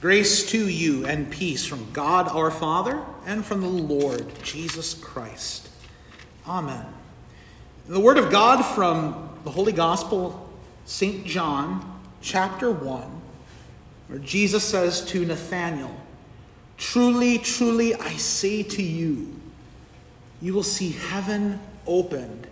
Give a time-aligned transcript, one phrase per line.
[0.00, 5.68] Grace to you and peace from God our Father and from the Lord Jesus Christ.
[6.46, 6.86] Amen.
[7.88, 10.48] The Word of God from the Holy Gospel,
[10.84, 11.26] St.
[11.26, 13.20] John, chapter 1,
[14.06, 15.96] where Jesus says to Nathanael,
[16.76, 19.34] Truly, truly, I say to you,
[20.40, 21.58] you will see heaven
[21.88, 22.46] opened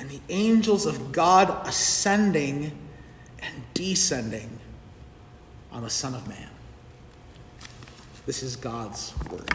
[0.00, 2.72] and the angels of God ascending
[3.40, 4.59] and descending
[5.72, 6.48] on the Son of Man.
[8.26, 9.50] This is God's word.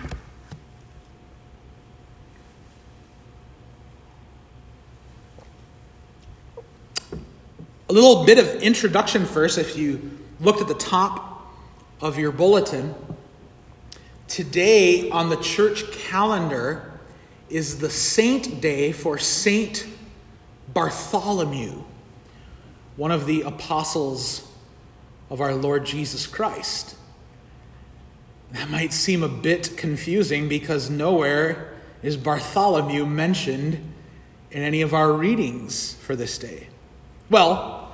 [7.88, 11.54] A little bit of introduction first, if you looked at the top
[12.02, 12.96] of your bulletin.
[14.28, 17.00] Today on the church calendar
[17.50, 19.88] is the saint day for Saint
[20.74, 21.84] Bartholomew,
[22.96, 24.52] one of the apostles
[25.30, 26.96] of our Lord Jesus Christ.
[28.52, 33.94] That might seem a bit confusing because nowhere is Bartholomew mentioned
[34.52, 36.68] in any of our readings for this day.
[37.30, 37.92] Well,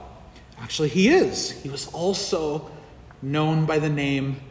[0.59, 1.51] actually, he is.
[1.63, 2.69] He was also
[3.21, 4.41] known by the name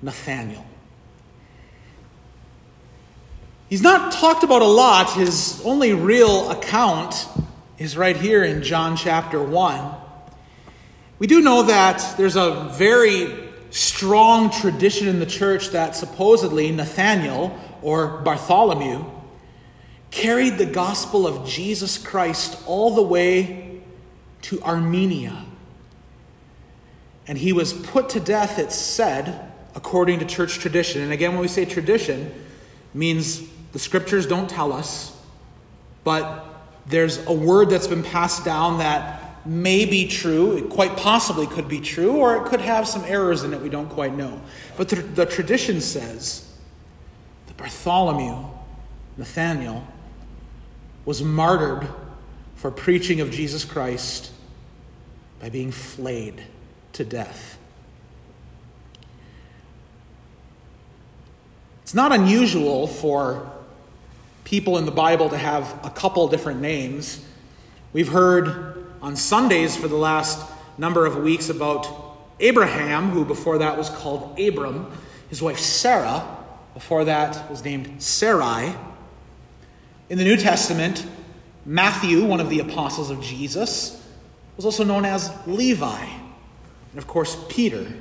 [0.00, 0.64] Nathaniel.
[3.68, 5.12] He's not talked about a lot.
[5.14, 7.26] His only real account
[7.78, 10.01] is right here in John chapter 1.
[11.22, 13.32] We do know that there's a very
[13.70, 19.04] strong tradition in the church that supposedly Nathaniel or Bartholomew
[20.10, 23.82] carried the gospel of Jesus Christ all the way
[24.40, 25.44] to Armenia.
[27.28, 31.02] And he was put to death, it's said, according to church tradition.
[31.02, 32.34] And again, when we say tradition,
[32.94, 35.16] means the scriptures don't tell us,
[36.02, 36.44] but
[36.86, 41.68] there's a word that's been passed down that may be true, it quite possibly could
[41.68, 44.40] be true, or it could have some errors in it we don't quite know.
[44.76, 46.48] But the, the tradition says
[47.46, 48.48] that Bartholomew,
[49.16, 49.86] Nathaniel,
[51.04, 51.88] was martyred
[52.54, 54.30] for preaching of Jesus Christ
[55.40, 56.44] by being flayed
[56.92, 57.58] to death.
[61.82, 63.50] It's not unusual for
[64.44, 67.24] people in the Bible to have a couple different names.
[67.92, 68.71] We've heard
[69.02, 70.48] on Sundays for the last
[70.78, 74.90] number of weeks about Abraham, who before that was called Abram,
[75.28, 76.24] his wife Sarah,
[76.72, 78.74] before that was named Sarai.
[80.08, 81.06] In the New Testament,
[81.66, 84.02] Matthew, one of the apostles of Jesus,
[84.56, 86.04] was also known as Levi.
[86.04, 87.92] And of course, Peter,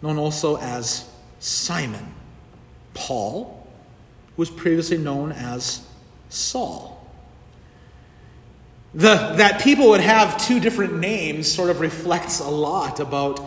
[0.00, 1.08] known also as
[1.38, 2.14] Simon.
[2.94, 3.66] Paul,
[4.36, 5.86] was previously known as
[6.28, 6.91] Saul.
[8.94, 13.40] The, that people would have two different names sort of reflects a lot about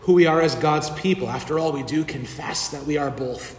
[0.00, 1.28] who we are as God's people.
[1.28, 3.58] After all, we do confess that we are both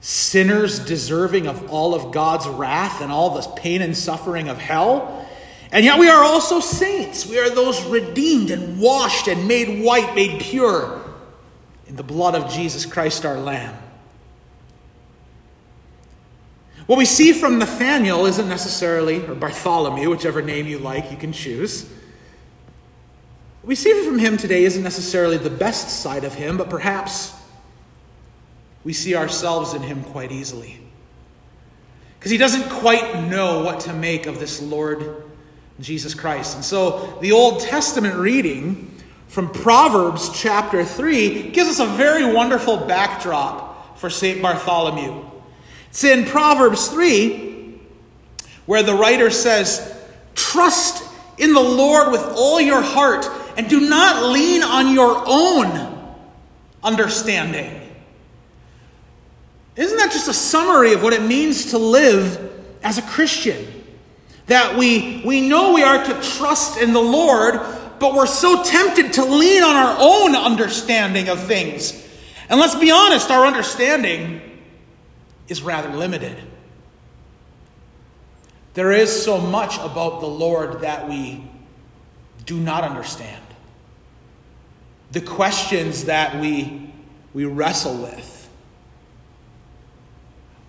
[0.00, 5.26] sinners deserving of all of God's wrath and all the pain and suffering of hell.
[5.72, 7.26] And yet we are also saints.
[7.26, 11.02] We are those redeemed and washed and made white, made pure
[11.86, 13.76] in the blood of Jesus Christ our Lamb.
[16.86, 21.32] What we see from Nathaniel isn't necessarily, or Bartholomew, whichever name you like, you can
[21.32, 21.84] choose.
[23.62, 27.34] What we see from him today isn't necessarily the best side of him, but perhaps
[28.84, 30.78] we see ourselves in him quite easily.
[32.18, 35.24] Because he doesn't quite know what to make of this Lord
[35.80, 36.54] Jesus Christ.
[36.54, 42.76] And so the Old Testament reading from Proverbs chapter 3 gives us a very wonderful
[42.76, 44.40] backdrop for St.
[44.40, 45.35] Bartholomew.
[45.96, 47.74] It's in Proverbs 3
[48.66, 49.98] where the writer says,
[50.34, 51.02] Trust
[51.38, 53.26] in the Lord with all your heart
[53.56, 56.14] and do not lean on your own
[56.82, 57.80] understanding.
[59.76, 62.52] Isn't that just a summary of what it means to live
[62.82, 63.66] as a Christian?
[64.48, 67.54] That we, we know we are to trust in the Lord,
[68.00, 72.06] but we're so tempted to lean on our own understanding of things.
[72.50, 74.42] And let's be honest, our understanding
[75.48, 76.36] is rather limited.
[78.74, 81.42] There is so much about the Lord that we
[82.44, 83.42] do not understand.
[85.12, 86.92] The questions that we,
[87.32, 88.50] we wrestle with.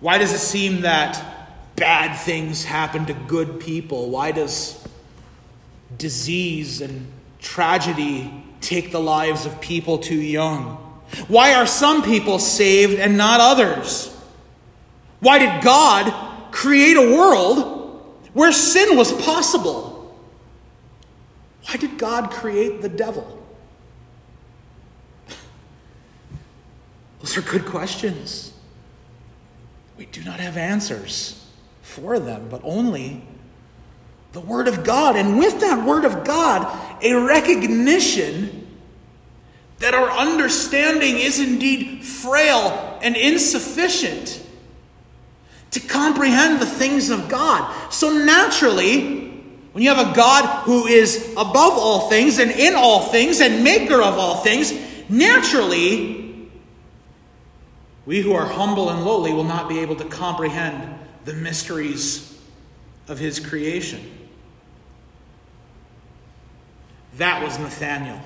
[0.00, 1.22] Why does it seem that
[1.76, 4.10] bad things happen to good people?
[4.10, 4.82] Why does
[5.96, 7.06] disease and
[7.40, 10.76] tragedy take the lives of people too young?
[11.26, 14.14] Why are some people saved and not others?
[15.20, 20.14] Why did God create a world where sin was possible?
[21.66, 23.34] Why did God create the devil?
[27.20, 28.52] Those are good questions.
[29.96, 31.44] We do not have answers
[31.82, 33.22] for them, but only
[34.32, 35.16] the Word of God.
[35.16, 38.66] And with that Word of God, a recognition
[39.80, 44.44] that our understanding is indeed frail and insufficient
[45.72, 47.92] to comprehend the things of God.
[47.92, 49.28] So naturally,
[49.72, 53.62] when you have a God who is above all things and in all things and
[53.62, 54.72] maker of all things,
[55.08, 56.48] naturally,
[58.06, 62.40] we who are humble and lowly will not be able to comprehend the mysteries
[63.06, 64.00] of his creation.
[67.18, 68.20] That was Nathaniel,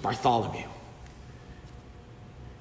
[0.00, 0.66] Bartholomew.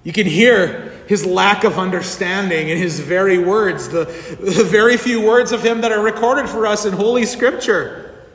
[0.04, 4.06] You can hear his lack of understanding in his very words, the,
[4.40, 8.26] the very few words of him that are recorded for us in Holy Scripture.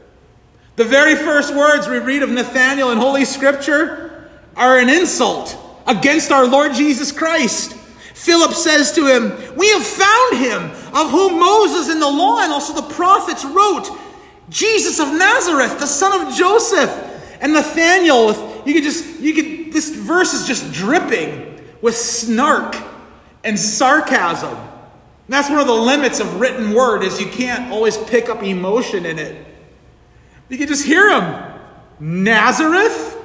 [0.76, 5.56] The very first words we read of Nathaniel in Holy Scripture are an insult
[5.86, 7.74] against our Lord Jesus Christ.
[8.14, 10.62] Philip says to him, We have found him,
[10.94, 13.88] of whom Moses in the law and also the prophets wrote,
[14.48, 16.90] Jesus of Nazareth, the son of Joseph.
[17.40, 21.49] And Nathaniel, you could just, you could, this verse is just dripping
[21.82, 22.76] with snark
[23.44, 24.56] and sarcasm.
[24.56, 28.42] And that's one of the limits of written word is you can't always pick up
[28.42, 29.46] emotion in it.
[30.48, 31.52] You can just hear him.
[32.00, 33.16] Nazareth?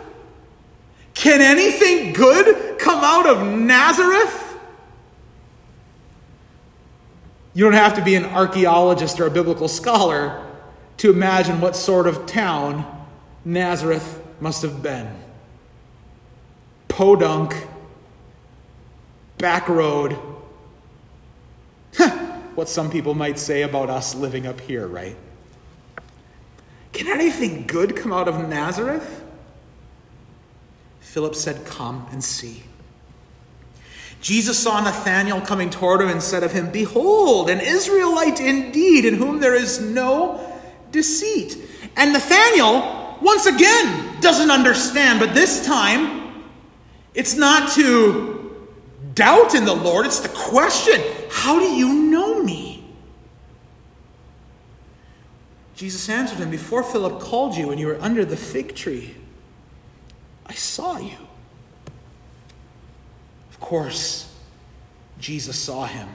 [1.13, 4.41] Can anything good come out of Nazareth?
[7.53, 10.45] You don't have to be an archaeologist or a biblical scholar
[10.97, 12.85] to imagine what sort of town
[13.45, 15.09] Nazareth must have been.
[16.89, 17.55] Podunk
[19.37, 20.17] back road.
[22.55, 25.15] what some people might say about us living up here, right?
[26.93, 29.23] Can anything good come out of Nazareth?
[31.01, 32.63] Philip said, Come and see.
[34.21, 39.13] Jesus saw Nathanael coming toward him and said of him, Behold, an Israelite indeed, in
[39.13, 40.59] whom there is no
[40.91, 41.57] deceit.
[41.95, 46.43] And Nathanael, once again, doesn't understand, but this time,
[47.13, 48.34] it's not to
[49.15, 52.83] doubt in the Lord, it's the question how do you know me?
[55.75, 59.15] Jesus answered him, Before Philip called you and you were under the fig tree,
[60.45, 61.17] I saw you.
[63.49, 64.33] Of course,
[65.19, 66.07] Jesus saw him.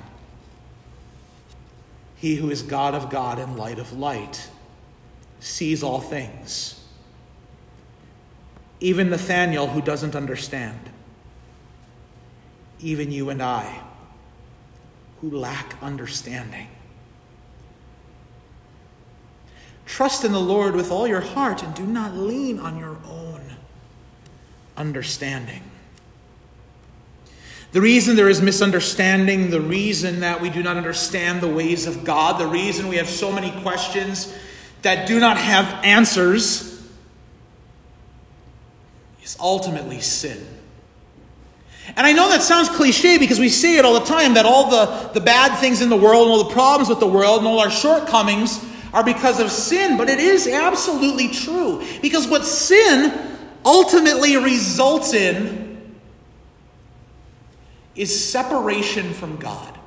[2.16, 4.48] He who is God of God and light of light
[5.40, 6.82] sees all things.
[8.80, 10.89] Even Nathanael, who doesn't understand
[12.82, 13.82] even you and I,
[15.20, 16.68] who lack understanding.
[19.86, 23.42] Trust in the Lord with all your heart and do not lean on your own
[24.76, 25.62] understanding.
[27.72, 32.04] The reason there is misunderstanding, the reason that we do not understand the ways of
[32.04, 34.34] God, the reason we have so many questions
[34.82, 36.88] that do not have answers
[39.22, 40.59] is ultimately sin.
[41.96, 44.70] And I know that sounds cliche because we say it all the time that all
[44.70, 47.48] the, the bad things in the world and all the problems with the world and
[47.48, 51.82] all our shortcomings are because of sin, but it is absolutely true.
[52.02, 55.96] Because what sin ultimately results in
[57.94, 59.78] is separation from God.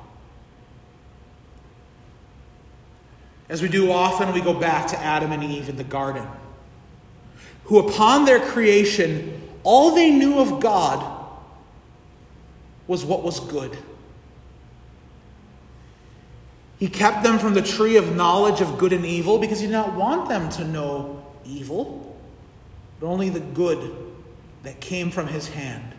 [3.48, 6.26] As we do often, we go back to Adam and Eve in the garden,
[7.64, 11.13] who upon their creation, all they knew of God
[12.86, 13.76] was what was good.
[16.78, 19.72] He kept them from the tree of knowledge of good and evil because he did
[19.72, 22.16] not want them to know evil,
[23.00, 23.96] but only the good
[24.64, 25.94] that came from his hand.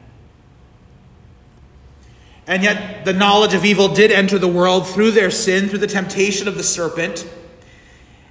[2.48, 5.88] And yet, the knowledge of evil did enter the world through their sin, through the
[5.88, 7.28] temptation of the serpent.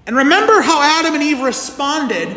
[0.07, 2.37] And remember how Adam and Eve responded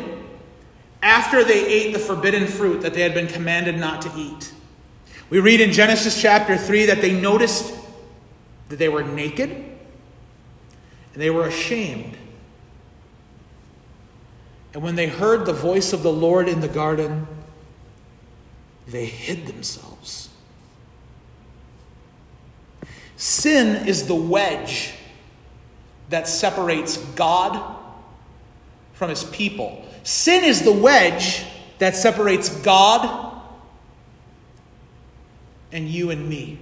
[1.04, 4.54] after they ate the forbidden fruit that they had been commanded not to eat.
[5.30, 7.74] We read in Genesis chapter 3 that they noticed
[8.70, 12.18] that they were naked and they were ashamed.
[14.74, 17.28] And when they heard the voice of the Lord in the garden,
[18.88, 20.30] they hid themselves.
[23.18, 24.94] Sin is the wedge
[26.10, 27.76] that separates God
[28.94, 29.86] from his people.
[30.04, 31.44] Sin is the wedge
[31.80, 33.27] that separates God
[35.72, 36.60] and you and me.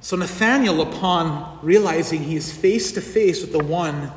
[0.00, 4.12] So Nathanael, upon realizing he is face to face with the one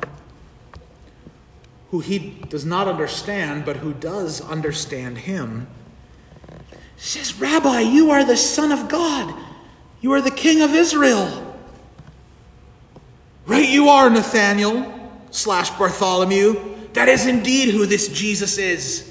[1.90, 5.66] who he does not understand, but who does understand him,
[6.96, 9.34] says, Rabbi, you are the Son of God.
[10.00, 11.56] You are the King of Israel.
[13.46, 16.76] Right, you are Nathanael slash Bartholomew.
[16.94, 19.06] That is indeed who this Jesus is.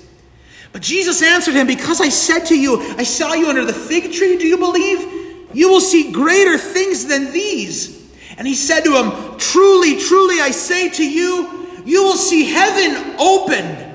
[0.71, 4.13] But Jesus answered him, Because I said to you, I saw you under the fig
[4.13, 5.49] tree, do you believe?
[5.53, 7.97] You will see greater things than these.
[8.37, 13.15] And he said to him, Truly, truly, I say to you, you will see heaven
[13.19, 13.89] opened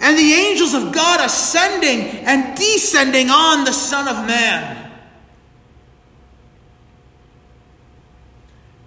[0.00, 4.90] and the angels of God ascending and descending on the Son of Man.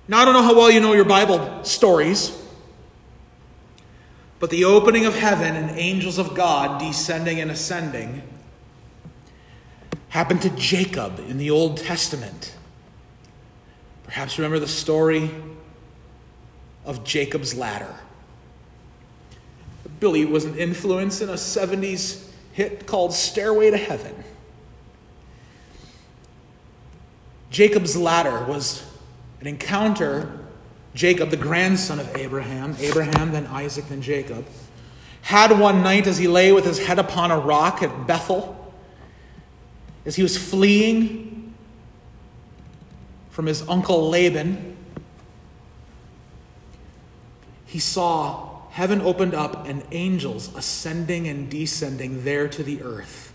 [0.08, 2.38] Now, I don't know how well you know your Bible stories,
[4.44, 8.22] but the opening of heaven and angels of God descending and ascending
[10.10, 12.54] happened to Jacob in the Old Testament.
[14.04, 15.32] Perhaps remember the story
[16.84, 17.96] of Jacob's ladder.
[20.02, 24.26] Billy was an influence in a 70s hit called Stairway to Heaven.
[27.50, 28.86] Jacob's ladder was
[29.40, 30.43] an encounter.
[30.94, 34.46] Jacob, the grandson of Abraham, Abraham, then Isaac, then Jacob,
[35.24, 38.74] had one night as he lay with his head upon a rock at Bethel,
[40.06, 41.54] as he was fleeing
[43.30, 44.78] from his uncle Laban,
[47.66, 53.34] he saw heaven opened up and angels ascending and descending there to the earth.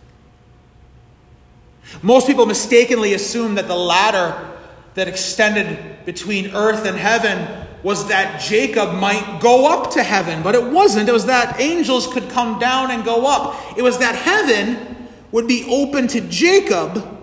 [2.02, 4.57] Most people mistakenly assume that the ladder
[4.98, 10.56] that extended between earth and heaven was that Jacob might go up to heaven, but
[10.56, 11.08] it wasn't.
[11.08, 13.78] It was that angels could come down and go up.
[13.78, 17.16] It was that heaven would be open to Jacob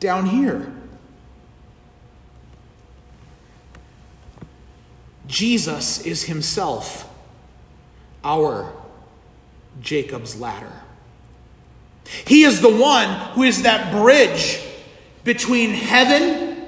[0.00, 0.72] down here.
[5.26, 7.08] Jesus is himself
[8.24, 8.72] our
[9.80, 10.72] Jacob's ladder.
[12.26, 14.60] He is the one who is that bridge
[15.24, 16.66] between heaven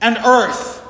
[0.00, 0.80] and earth.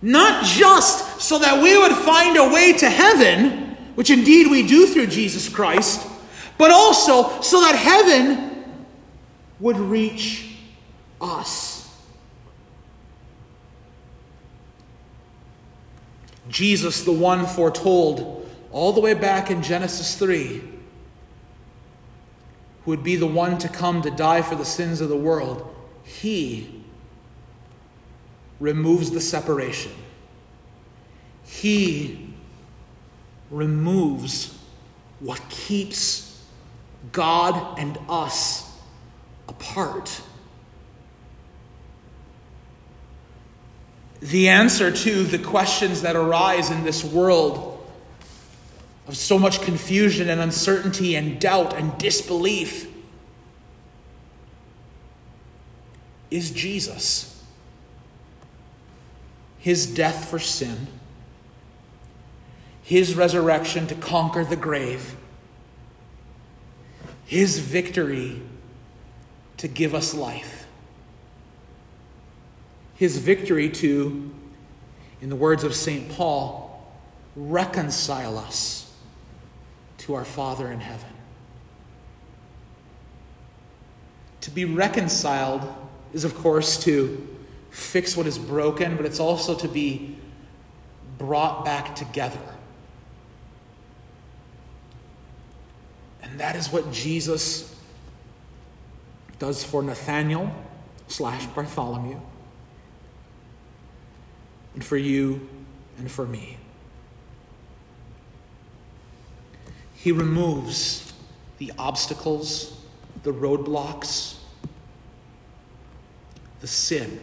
[0.00, 4.86] Not just so that we would find a way to heaven, which indeed we do
[4.86, 6.06] through Jesus Christ,
[6.58, 8.76] but also so that heaven
[9.60, 10.56] would reach
[11.20, 11.72] us.
[16.48, 20.71] Jesus, the one foretold all the way back in Genesis 3,
[22.84, 25.74] who would be the one to come to die for the sins of the world,
[26.04, 26.82] he
[28.60, 29.92] removes the separation.
[31.44, 32.34] He
[33.50, 34.58] removes
[35.20, 36.42] what keeps
[37.12, 38.70] God and us
[39.48, 40.22] apart.
[44.22, 47.71] the answer to the questions that arise in this world
[49.06, 52.92] of so much confusion and uncertainty and doubt and disbelief
[56.30, 57.28] is Jesus.
[59.58, 60.88] His death for sin,
[62.82, 65.16] His resurrection to conquer the grave,
[67.24, 68.42] His victory
[69.58, 70.62] to give us life
[73.02, 74.30] his victory to,
[75.20, 76.08] in the words of St.
[76.10, 76.86] Paul,
[77.34, 78.81] reconcile us
[80.02, 81.10] to our Father in heaven.
[84.42, 85.62] To be reconciled
[86.12, 87.28] is, of course, to
[87.70, 90.16] fix what is broken, but it's also to be
[91.18, 92.40] brought back together.
[96.22, 97.72] And that is what Jesus
[99.38, 100.52] does for Nathanael
[101.06, 102.18] slash Bartholomew
[104.74, 105.48] and for you
[105.98, 106.58] and for me.
[110.02, 111.12] He removes
[111.58, 112.76] the obstacles,
[113.22, 114.34] the roadblocks,
[116.60, 117.20] the sin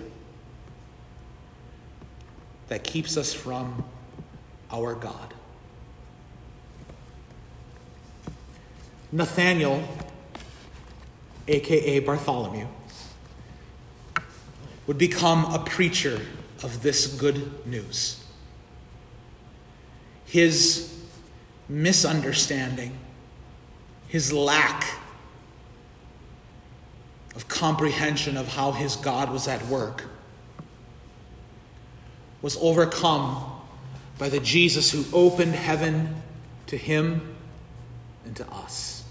[2.69, 3.83] that keeps us from
[4.71, 5.33] our God.
[9.11, 9.83] Nathaniel,
[11.49, 12.67] aka Bartholomew,
[14.87, 16.21] would become a preacher
[16.63, 18.23] of this good news.
[20.25, 20.98] His
[21.69, 22.97] misunderstanding,
[24.07, 24.85] his lack
[27.35, 30.05] of comprehension of how his God was at work,
[32.41, 33.45] was overcome
[34.17, 36.21] by the Jesus who opened heaven
[36.67, 37.35] to him
[38.25, 39.03] and to us.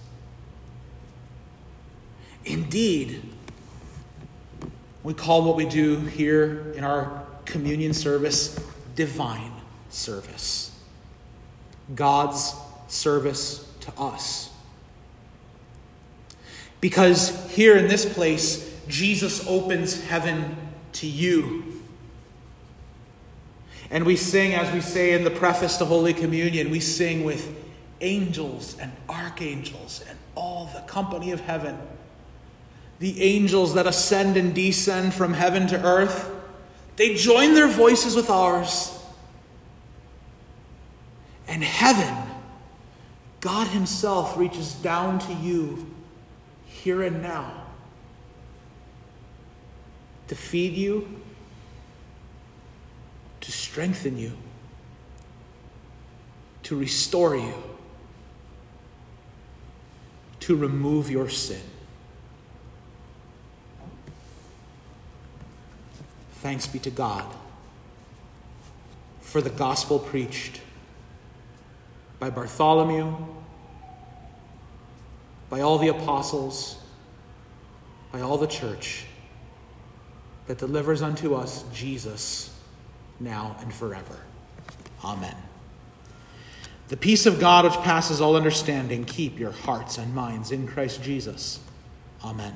[2.45, 3.23] Indeed,
[5.03, 8.59] we call what we do here in our communion service
[8.95, 9.53] divine
[9.91, 10.68] service.
[11.95, 12.55] God's
[12.89, 14.51] service to us.
[16.81, 20.57] Because here in this place, Jesus opens heaven
[20.95, 21.65] to you.
[23.91, 27.55] And we sing, as we say in the preface to Holy Communion, we sing with
[28.01, 31.79] angels and archangels and all the company of heaven.
[32.99, 36.31] The angels that ascend and descend from heaven to earth,
[36.97, 38.98] they join their voices with ours.
[41.49, 42.15] And heaven,
[43.41, 45.91] God Himself reaches down to you
[46.67, 47.65] here and now
[50.29, 51.09] to feed you,
[53.41, 54.33] to strengthen you,
[56.65, 57.55] to restore you,
[60.41, 61.63] to remove your sin.
[66.35, 67.25] Thanks be to God
[69.21, 70.61] for the gospel preached
[72.19, 73.15] by Bartholomew,
[75.51, 76.79] by all the apostles,
[78.13, 79.05] by all the church
[80.47, 82.55] that delivers unto us Jesus
[83.21, 84.21] now and forever.
[85.05, 85.37] Amen.
[86.89, 91.03] The peace of God, which passes all understanding, keep your hearts and minds in Christ
[91.03, 91.61] Jesus.
[92.25, 92.55] Amen.